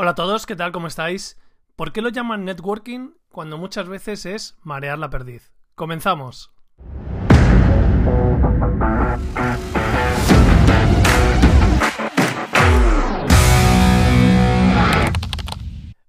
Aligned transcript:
Hola 0.00 0.12
a 0.12 0.14
todos, 0.14 0.46
¿qué 0.46 0.54
tal? 0.54 0.70
¿Cómo 0.70 0.86
estáis? 0.86 1.36
¿Por 1.74 1.92
qué 1.92 2.02
lo 2.02 2.08
llaman 2.08 2.44
networking 2.44 3.14
cuando 3.30 3.58
muchas 3.58 3.88
veces 3.88 4.26
es 4.26 4.56
marear 4.62 4.96
la 4.96 5.10
perdiz? 5.10 5.50
Comenzamos. 5.74 6.52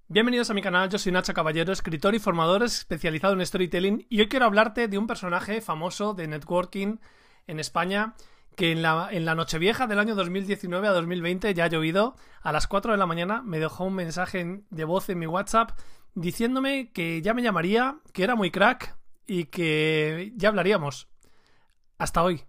Bienvenidos 0.07 0.51
a 0.51 0.53
mi 0.53 0.61
canal, 0.61 0.89
yo 0.89 0.99
soy 0.99 1.11
Nacho 1.11 1.33
Caballero, 1.33 1.73
escritor 1.73 2.13
y 2.13 2.19
formador 2.19 2.61
especializado 2.61 3.33
en 3.33 3.43
storytelling 3.43 4.05
y 4.07 4.19
hoy 4.19 4.29
quiero 4.29 4.45
hablarte 4.45 4.87
de 4.87 4.99
un 4.99 5.07
personaje 5.07 5.61
famoso 5.61 6.13
de 6.13 6.27
networking 6.27 6.97
en 7.47 7.59
España 7.59 8.13
que 8.59 8.73
en 8.73 8.81
la, 8.81 9.07
en 9.09 9.23
la 9.23 9.35
Nochevieja 9.35 9.87
del 9.87 9.99
año 9.99 10.15
2019 10.15 10.85
a 10.85 10.91
2020 10.91 11.53
ya 11.53 11.63
ha 11.63 11.67
llovido. 11.69 12.17
A 12.41 12.51
las 12.51 12.67
4 12.67 12.91
de 12.91 12.97
la 12.97 13.05
mañana 13.05 13.41
me 13.41 13.57
dejó 13.57 13.85
un 13.85 13.95
mensaje 13.95 14.63
de 14.69 14.83
voz 14.83 15.07
en 15.07 15.17
mi 15.17 15.27
WhatsApp 15.27 15.79
diciéndome 16.13 16.91
que 16.91 17.21
ya 17.21 17.33
me 17.33 17.41
llamaría, 17.41 17.99
que 18.11 18.25
era 18.25 18.35
muy 18.35 18.51
crack 18.51 18.97
y 19.25 19.45
que 19.45 20.33
ya 20.35 20.49
hablaríamos. 20.49 21.07
Hasta 21.97 22.21
hoy. 22.21 22.43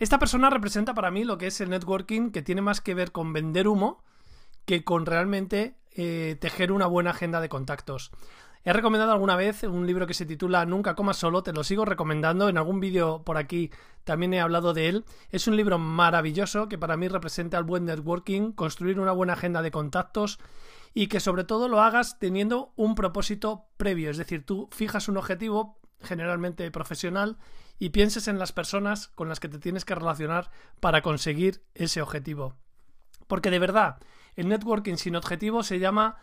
Esta 0.00 0.18
persona 0.18 0.50
representa 0.50 0.94
para 0.94 1.12
mí 1.12 1.22
lo 1.22 1.38
que 1.38 1.46
es 1.46 1.60
el 1.60 1.70
networking, 1.70 2.32
que 2.32 2.42
tiene 2.42 2.60
más 2.60 2.80
que 2.80 2.94
ver 2.94 3.12
con 3.12 3.32
vender 3.32 3.68
humo 3.68 4.02
que 4.64 4.82
con 4.82 5.06
realmente 5.06 5.76
eh, 5.92 6.38
tejer 6.40 6.72
una 6.72 6.86
buena 6.86 7.10
agenda 7.10 7.40
de 7.40 7.48
contactos. 7.48 8.10
He 8.62 8.74
recomendado 8.74 9.12
alguna 9.12 9.36
vez 9.36 9.62
un 9.62 9.86
libro 9.86 10.06
que 10.06 10.12
se 10.12 10.26
titula 10.26 10.66
Nunca 10.66 10.94
comas 10.94 11.16
solo, 11.16 11.42
te 11.42 11.54
lo 11.54 11.64
sigo 11.64 11.86
recomendando, 11.86 12.48
en 12.48 12.58
algún 12.58 12.78
vídeo 12.78 13.22
por 13.24 13.38
aquí 13.38 13.70
también 14.04 14.34
he 14.34 14.40
hablado 14.40 14.74
de 14.74 14.88
él. 14.88 15.04
Es 15.30 15.48
un 15.48 15.56
libro 15.56 15.78
maravilloso 15.78 16.68
que 16.68 16.76
para 16.76 16.98
mí 16.98 17.08
representa 17.08 17.56
el 17.56 17.64
buen 17.64 17.86
networking, 17.86 18.52
construir 18.52 19.00
una 19.00 19.12
buena 19.12 19.32
agenda 19.32 19.62
de 19.62 19.70
contactos 19.70 20.38
y 20.92 21.06
que 21.06 21.20
sobre 21.20 21.44
todo 21.44 21.68
lo 21.68 21.80
hagas 21.80 22.18
teniendo 22.18 22.72
un 22.76 22.94
propósito 22.94 23.66
previo, 23.78 24.10
es 24.10 24.18
decir, 24.18 24.44
tú 24.44 24.68
fijas 24.72 25.08
un 25.08 25.16
objetivo 25.16 25.78
generalmente 26.02 26.70
profesional 26.70 27.38
y 27.78 27.90
pienses 27.90 28.28
en 28.28 28.38
las 28.38 28.52
personas 28.52 29.08
con 29.08 29.28
las 29.28 29.40
que 29.40 29.48
te 29.48 29.58
tienes 29.58 29.86
que 29.86 29.94
relacionar 29.94 30.50
para 30.80 31.00
conseguir 31.00 31.62
ese 31.74 32.02
objetivo. 32.02 32.56
Porque 33.26 33.50
de 33.50 33.58
verdad, 33.58 33.98
el 34.36 34.48
networking 34.48 34.96
sin 34.96 35.16
objetivo 35.16 35.62
se 35.62 35.78
llama 35.78 36.18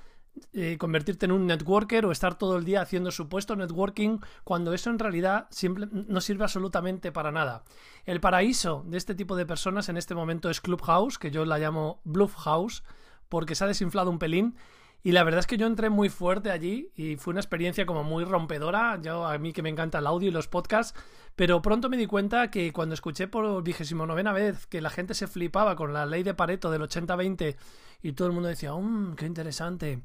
eh, 0.53 0.77
convertirte 0.77 1.25
en 1.25 1.31
un 1.31 1.47
networker 1.47 2.05
o 2.05 2.11
estar 2.11 2.37
todo 2.37 2.57
el 2.57 2.65
día 2.65 2.81
haciendo 2.81 3.11
supuesto 3.11 3.55
networking 3.55 4.19
cuando 4.43 4.73
eso 4.73 4.89
en 4.89 4.99
realidad 4.99 5.47
no 5.91 6.21
sirve 6.21 6.43
absolutamente 6.43 7.11
para 7.11 7.31
nada. 7.31 7.63
El 8.05 8.19
paraíso 8.19 8.83
de 8.87 8.97
este 8.97 9.15
tipo 9.15 9.35
de 9.35 9.45
personas 9.45 9.89
en 9.89 9.97
este 9.97 10.15
momento 10.15 10.49
es 10.49 10.61
Clubhouse, 10.61 11.17
que 11.17 11.31
yo 11.31 11.45
la 11.45 11.57
llamo 11.57 12.01
Bluff 12.03 12.35
House, 12.35 12.83
porque 13.29 13.55
se 13.55 13.63
ha 13.63 13.67
desinflado 13.67 14.09
un 14.09 14.19
pelín. 14.19 14.55
Y 15.03 15.11
la 15.11 15.23
verdad 15.23 15.39
es 15.39 15.47
que 15.47 15.57
yo 15.57 15.67
entré 15.67 15.89
muy 15.89 16.09
fuerte 16.09 16.51
allí 16.51 16.91
y 16.95 17.15
fue 17.15 17.31
una 17.31 17.39
experiencia 17.39 17.85
como 17.85 18.03
muy 18.03 18.25
rompedora. 18.25 18.99
Yo, 19.01 19.25
a 19.25 19.37
mí 19.37 19.53
que 19.53 19.61
me 19.61 19.69
encanta 19.69 19.99
el 19.99 20.07
audio 20.07 20.29
y 20.29 20.31
los 20.31 20.47
podcasts, 20.47 20.99
pero 21.35 21.61
pronto 21.61 21.89
me 21.89 21.97
di 21.97 22.07
cuenta 22.07 22.49
que 22.49 22.73
cuando 22.73 22.93
escuché 22.93 23.27
por 23.27 23.63
vigésimo 23.63 24.05
novena 24.05 24.33
vez 24.33 24.65
que 24.67 24.81
la 24.81 24.89
gente 24.89 25.13
se 25.13 25.27
flipaba 25.27 25.75
con 25.75 25.93
la 25.93 26.05
ley 26.05 26.23
de 26.23 26.33
Pareto 26.33 26.71
del 26.71 26.81
80-20 26.81 27.55
y 28.01 28.13
todo 28.13 28.27
el 28.27 28.33
mundo 28.33 28.49
decía, 28.49 28.73
mmm, 28.73 29.15
qué 29.15 29.25
interesante. 29.25 30.01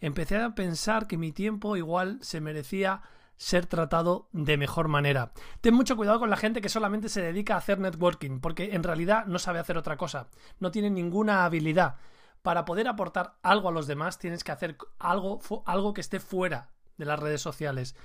Empecé 0.00 0.36
a 0.36 0.54
pensar 0.54 1.06
que 1.06 1.18
mi 1.18 1.32
tiempo 1.32 1.76
igual 1.76 2.18
se 2.22 2.40
merecía 2.40 3.02
ser 3.36 3.66
tratado 3.66 4.28
de 4.32 4.56
mejor 4.56 4.88
manera. 4.88 5.32
Ten 5.60 5.74
mucho 5.74 5.96
cuidado 5.96 6.20
con 6.20 6.30
la 6.30 6.36
gente 6.36 6.60
que 6.60 6.68
solamente 6.68 7.08
se 7.08 7.22
dedica 7.22 7.54
a 7.54 7.58
hacer 7.58 7.78
networking, 7.78 8.40
porque 8.40 8.74
en 8.74 8.82
realidad 8.82 9.26
no 9.26 9.38
sabe 9.38 9.58
hacer 9.58 9.76
otra 9.76 9.96
cosa, 9.96 10.28
no 10.60 10.70
tiene 10.70 10.90
ninguna 10.90 11.44
habilidad. 11.44 11.96
Para 12.44 12.66
poder 12.66 12.88
aportar 12.88 13.38
algo 13.42 13.70
a 13.70 13.72
los 13.72 13.86
demás 13.86 14.18
tienes 14.18 14.44
que 14.44 14.52
hacer 14.52 14.76
algo, 14.98 15.40
algo 15.64 15.94
que 15.94 16.02
esté 16.02 16.20
fuera 16.20 16.68
de 16.98 17.06
las 17.06 17.18
redes 17.18 17.40
sociales. 17.40 17.96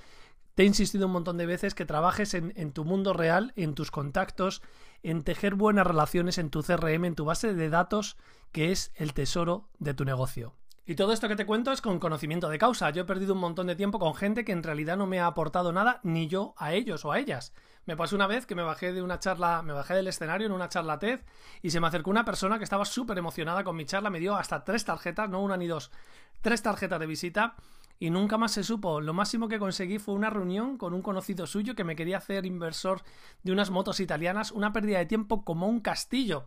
Te 0.54 0.62
he 0.62 0.66
insistido 0.66 1.08
un 1.08 1.12
montón 1.12 1.36
de 1.36 1.44
veces 1.44 1.74
que 1.74 1.84
trabajes 1.84 2.32
en, 2.32 2.54
en, 2.56 2.72
tu 2.72 2.86
mundo 2.86 3.12
real, 3.12 3.52
en 3.54 3.74
tus 3.74 3.90
contactos, 3.90 4.62
en 5.02 5.24
tejer 5.24 5.56
buenas 5.56 5.86
relaciones 5.86 6.38
en 6.38 6.48
tu 6.48 6.62
CRM, 6.62 7.04
en 7.04 7.16
tu 7.16 7.26
base 7.26 7.52
de 7.52 7.68
datos, 7.68 8.16
que 8.50 8.72
es 8.72 8.92
el 8.94 9.12
tesoro 9.12 9.68
de 9.78 9.92
tu 9.92 10.06
negocio. 10.06 10.54
Y 10.90 10.96
todo 10.96 11.12
esto 11.12 11.28
que 11.28 11.36
te 11.36 11.46
cuento 11.46 11.70
es 11.70 11.80
con 11.80 12.00
conocimiento 12.00 12.48
de 12.48 12.58
causa. 12.58 12.90
Yo 12.90 13.02
he 13.02 13.04
perdido 13.04 13.34
un 13.34 13.38
montón 13.38 13.68
de 13.68 13.76
tiempo 13.76 14.00
con 14.00 14.16
gente 14.16 14.44
que 14.44 14.50
en 14.50 14.64
realidad 14.64 14.96
no 14.96 15.06
me 15.06 15.20
ha 15.20 15.26
aportado 15.26 15.72
nada, 15.72 16.00
ni 16.02 16.26
yo 16.26 16.52
a 16.56 16.72
ellos 16.72 17.04
o 17.04 17.12
a 17.12 17.20
ellas. 17.20 17.54
Me 17.86 17.96
pasó 17.96 18.16
una 18.16 18.26
vez 18.26 18.44
que 18.44 18.56
me 18.56 18.64
bajé 18.64 18.92
de 18.92 19.00
una 19.00 19.20
charla, 19.20 19.62
me 19.62 19.72
bajé 19.72 19.94
del 19.94 20.08
escenario 20.08 20.48
en 20.48 20.52
una 20.52 20.68
charla 20.68 20.98
TED 20.98 21.20
y 21.62 21.70
se 21.70 21.78
me 21.78 21.86
acercó 21.86 22.10
una 22.10 22.24
persona 22.24 22.58
que 22.58 22.64
estaba 22.64 22.84
súper 22.84 23.16
emocionada 23.18 23.62
con 23.62 23.76
mi 23.76 23.84
charla, 23.84 24.10
me 24.10 24.18
dio 24.18 24.34
hasta 24.34 24.64
tres 24.64 24.84
tarjetas, 24.84 25.30
no 25.30 25.40
una 25.40 25.56
ni 25.56 25.68
dos, 25.68 25.92
tres 26.40 26.60
tarjetas 26.60 26.98
de 26.98 27.06
visita 27.06 27.54
y 28.00 28.10
nunca 28.10 28.36
más 28.36 28.50
se 28.50 28.64
supo. 28.64 29.00
Lo 29.00 29.14
máximo 29.14 29.46
que 29.46 29.60
conseguí 29.60 30.00
fue 30.00 30.16
una 30.16 30.28
reunión 30.28 30.76
con 30.76 30.92
un 30.92 31.02
conocido 31.02 31.46
suyo 31.46 31.76
que 31.76 31.84
me 31.84 31.94
quería 31.94 32.16
hacer 32.16 32.46
inversor 32.46 33.02
de 33.44 33.52
unas 33.52 33.70
motos 33.70 34.00
italianas, 34.00 34.50
una 34.50 34.72
pérdida 34.72 34.98
de 34.98 35.06
tiempo 35.06 35.44
como 35.44 35.68
un 35.68 35.78
castillo. 35.78 36.46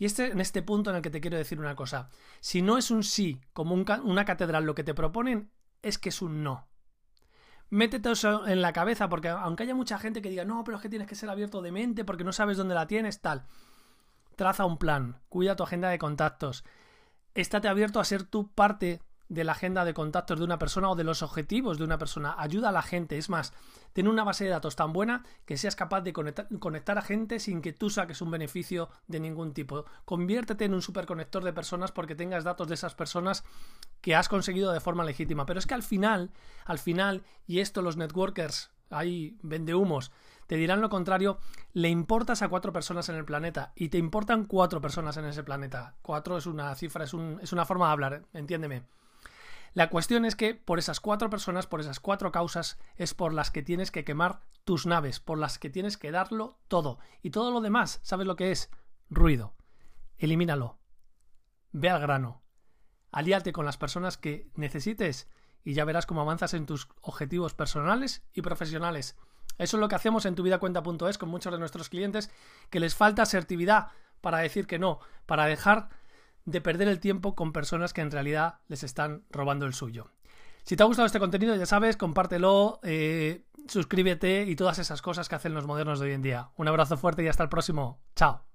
Y 0.00 0.06
este, 0.06 0.32
en 0.32 0.40
este 0.40 0.62
punto 0.62 0.88
en 0.88 0.96
el 0.96 1.02
que 1.02 1.10
te 1.10 1.20
quiero 1.20 1.36
decir 1.36 1.60
una 1.60 1.76
cosa, 1.76 2.08
si 2.40 2.62
no 2.62 2.78
es 2.78 2.90
un 2.90 3.04
sí 3.04 3.38
como 3.52 3.74
una 3.74 4.24
catedral 4.24 4.64
lo 4.64 4.74
que 4.74 4.82
te 4.82 4.94
proponen, 4.94 5.50
es 5.82 5.98
que 5.98 6.08
es 6.08 6.22
un 6.22 6.42
no. 6.42 6.66
Métete 7.68 8.10
eso 8.10 8.46
en 8.48 8.62
la 8.62 8.72
cabeza, 8.72 9.10
porque 9.10 9.28
aunque 9.28 9.64
haya 9.64 9.74
mucha 9.74 9.98
gente 9.98 10.22
que 10.22 10.30
diga, 10.30 10.46
no, 10.46 10.64
pero 10.64 10.78
es 10.78 10.82
que 10.82 10.88
tienes 10.88 11.06
que 11.06 11.14
ser 11.14 11.28
abierto 11.28 11.60
de 11.60 11.70
mente 11.70 12.06
porque 12.06 12.24
no 12.24 12.32
sabes 12.32 12.56
dónde 12.56 12.74
la 12.74 12.86
tienes, 12.86 13.20
tal. 13.20 13.44
Traza 14.36 14.64
un 14.64 14.78
plan, 14.78 15.20
cuida 15.28 15.54
tu 15.54 15.64
agenda 15.64 15.90
de 15.90 15.98
contactos, 15.98 16.64
estate 17.34 17.68
abierto 17.68 18.00
a 18.00 18.04
ser 18.06 18.22
tu 18.22 18.50
parte 18.50 19.02
de 19.30 19.44
la 19.44 19.52
agenda 19.52 19.84
de 19.84 19.94
contactos 19.94 20.38
de 20.38 20.44
una 20.44 20.58
persona 20.58 20.90
o 20.90 20.96
de 20.96 21.04
los 21.04 21.22
objetivos 21.22 21.78
de 21.78 21.84
una 21.84 21.98
persona. 21.98 22.34
Ayuda 22.36 22.70
a 22.70 22.72
la 22.72 22.82
gente. 22.82 23.16
Es 23.16 23.30
más, 23.30 23.52
ten 23.92 24.08
una 24.08 24.24
base 24.24 24.44
de 24.44 24.50
datos 24.50 24.74
tan 24.74 24.92
buena 24.92 25.24
que 25.46 25.56
seas 25.56 25.76
capaz 25.76 26.02
de 26.02 26.12
conectar, 26.12 26.98
a 26.98 27.02
gente 27.02 27.38
sin 27.38 27.62
que 27.62 27.72
tú 27.72 27.90
saques 27.90 28.20
un 28.20 28.32
beneficio 28.32 28.90
de 29.06 29.20
ningún 29.20 29.54
tipo. 29.54 29.86
Conviértete 30.04 30.64
en 30.64 30.74
un 30.74 30.82
superconector 30.82 31.44
de 31.44 31.52
personas 31.52 31.92
porque 31.92 32.16
tengas 32.16 32.42
datos 32.42 32.66
de 32.66 32.74
esas 32.74 32.96
personas 32.96 33.44
que 34.00 34.16
has 34.16 34.28
conseguido 34.28 34.72
de 34.72 34.80
forma 34.80 35.04
legítima. 35.04 35.46
Pero 35.46 35.60
es 35.60 35.66
que 35.66 35.74
al 35.74 35.84
final, 35.84 36.32
al 36.64 36.80
final, 36.80 37.22
y 37.46 37.60
esto 37.60 37.82
los 37.82 37.96
networkers, 37.96 38.72
ahí 38.90 39.38
vende 39.42 39.76
humos, 39.76 40.10
te 40.48 40.56
dirán 40.56 40.80
lo 40.80 40.88
contrario, 40.88 41.38
le 41.72 41.88
importas 41.88 42.42
a 42.42 42.48
cuatro 42.48 42.72
personas 42.72 43.08
en 43.08 43.14
el 43.14 43.24
planeta 43.24 43.72
y 43.76 43.90
te 43.90 43.98
importan 43.98 44.46
cuatro 44.46 44.80
personas 44.80 45.16
en 45.18 45.26
ese 45.26 45.44
planeta. 45.44 45.94
Cuatro 46.02 46.36
es 46.36 46.46
una 46.46 46.74
cifra, 46.74 47.04
es, 47.04 47.14
un, 47.14 47.38
es 47.40 47.52
una 47.52 47.64
forma 47.64 47.86
de 47.86 47.92
hablar, 47.92 48.22
entiéndeme. 48.32 48.82
La 49.72 49.88
cuestión 49.88 50.24
es 50.24 50.34
que 50.34 50.54
por 50.54 50.78
esas 50.78 51.00
cuatro 51.00 51.30
personas, 51.30 51.66
por 51.66 51.80
esas 51.80 52.00
cuatro 52.00 52.32
causas, 52.32 52.78
es 52.96 53.14
por 53.14 53.32
las 53.32 53.50
que 53.50 53.62
tienes 53.62 53.90
que 53.90 54.04
quemar 54.04 54.40
tus 54.64 54.86
naves, 54.86 55.20
por 55.20 55.38
las 55.38 55.58
que 55.58 55.70
tienes 55.70 55.96
que 55.96 56.10
darlo 56.10 56.58
todo. 56.66 56.98
Y 57.22 57.30
todo 57.30 57.52
lo 57.52 57.60
demás, 57.60 58.00
¿sabes 58.02 58.26
lo 58.26 58.36
que 58.36 58.50
es? 58.50 58.70
Ruido. 59.08 59.54
Elimínalo. 60.18 60.78
Ve 61.72 61.88
al 61.88 62.00
grano. 62.00 62.42
Alíate 63.12 63.52
con 63.52 63.64
las 63.64 63.76
personas 63.76 64.18
que 64.18 64.50
necesites 64.54 65.28
y 65.62 65.74
ya 65.74 65.84
verás 65.84 66.06
cómo 66.06 66.20
avanzas 66.20 66.54
en 66.54 66.66
tus 66.66 66.88
objetivos 67.00 67.54
personales 67.54 68.24
y 68.32 68.42
profesionales. 68.42 69.16
Eso 69.58 69.76
es 69.76 69.80
lo 69.80 69.88
que 69.88 69.94
hacemos 69.94 70.26
en 70.26 70.34
tuvidacuenta.es 70.34 71.18
con 71.18 71.28
muchos 71.28 71.52
de 71.52 71.58
nuestros 71.58 71.88
clientes 71.88 72.30
que 72.70 72.80
les 72.80 72.94
falta 72.94 73.22
asertividad 73.22 73.88
para 74.20 74.38
decir 74.38 74.66
que 74.66 74.78
no, 74.78 75.00
para 75.26 75.46
dejar 75.46 75.90
de 76.44 76.60
perder 76.60 76.88
el 76.88 77.00
tiempo 77.00 77.34
con 77.34 77.52
personas 77.52 77.92
que 77.92 78.00
en 78.00 78.10
realidad 78.10 78.60
les 78.68 78.82
están 78.82 79.24
robando 79.30 79.66
el 79.66 79.74
suyo. 79.74 80.10
Si 80.64 80.76
te 80.76 80.82
ha 80.82 80.86
gustado 80.86 81.06
este 81.06 81.18
contenido, 81.18 81.56
ya 81.56 81.66
sabes, 81.66 81.96
compártelo, 81.96 82.80
eh, 82.82 83.44
suscríbete 83.66 84.44
y 84.46 84.56
todas 84.56 84.78
esas 84.78 85.02
cosas 85.02 85.28
que 85.28 85.34
hacen 85.34 85.54
los 85.54 85.66
modernos 85.66 86.00
de 86.00 86.06
hoy 86.06 86.12
en 86.12 86.22
día. 86.22 86.50
Un 86.56 86.68
abrazo 86.68 86.96
fuerte 86.96 87.22
y 87.22 87.28
hasta 87.28 87.42
el 87.42 87.48
próximo. 87.48 88.00
Chao. 88.14 88.49